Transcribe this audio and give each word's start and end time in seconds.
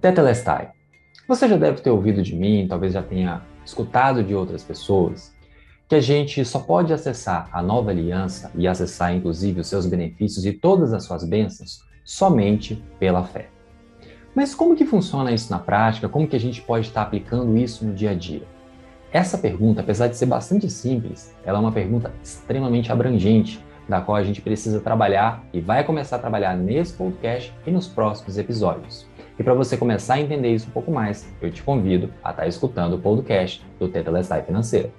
Tetelestai. 0.00 0.70
Você 1.28 1.46
já 1.46 1.58
deve 1.58 1.82
ter 1.82 1.90
ouvido 1.90 2.22
de 2.22 2.34
mim, 2.34 2.66
talvez 2.66 2.94
já 2.94 3.02
tenha 3.02 3.42
escutado 3.64 4.24
de 4.24 4.34
outras 4.34 4.64
pessoas, 4.64 5.30
que 5.86 5.94
a 5.94 6.00
gente 6.00 6.42
só 6.42 6.58
pode 6.58 6.90
acessar 6.90 7.50
a 7.52 7.62
nova 7.62 7.90
aliança 7.90 8.50
e 8.54 8.66
acessar 8.66 9.14
inclusive 9.14 9.60
os 9.60 9.66
seus 9.66 9.84
benefícios 9.84 10.46
e 10.46 10.52
todas 10.52 10.94
as 10.94 11.04
suas 11.04 11.22
bênçãos 11.22 11.84
somente 12.02 12.82
pela 12.98 13.24
fé. 13.24 13.48
Mas 14.34 14.54
como 14.54 14.74
que 14.74 14.86
funciona 14.86 15.32
isso 15.32 15.50
na 15.50 15.58
prática? 15.58 16.08
Como 16.08 16.26
que 16.26 16.36
a 16.36 16.40
gente 16.40 16.62
pode 16.62 16.86
estar 16.86 17.02
aplicando 17.02 17.58
isso 17.58 17.84
no 17.84 17.92
dia 17.92 18.12
a 18.12 18.14
dia? 18.14 18.44
Essa 19.12 19.36
pergunta, 19.36 19.82
apesar 19.82 20.06
de 20.06 20.16
ser 20.16 20.26
bastante 20.26 20.70
simples, 20.70 21.34
ela 21.44 21.58
é 21.58 21.60
uma 21.60 21.72
pergunta 21.72 22.10
extremamente 22.22 22.90
abrangente, 22.90 23.62
da 23.88 24.00
qual 24.00 24.16
a 24.16 24.22
gente 24.22 24.40
precisa 24.40 24.80
trabalhar 24.80 25.44
e 25.52 25.60
vai 25.60 25.84
começar 25.84 26.16
a 26.16 26.20
trabalhar 26.20 26.56
nesse 26.56 26.92
podcast 26.94 27.52
e 27.66 27.70
nos 27.70 27.88
próximos 27.88 28.38
episódios. 28.38 29.10
E 29.40 29.42
para 29.42 29.54
você 29.54 29.74
começar 29.74 30.16
a 30.16 30.20
entender 30.20 30.54
isso 30.54 30.68
um 30.68 30.70
pouco 30.70 30.92
mais, 30.92 31.26
eu 31.40 31.50
te 31.50 31.62
convido 31.62 32.12
a 32.22 32.28
estar 32.28 32.46
escutando 32.46 32.96
o 32.96 32.98
podcast 32.98 33.64
do 33.78 33.88
Tetelestai 33.88 34.42
Financeira. 34.42 34.90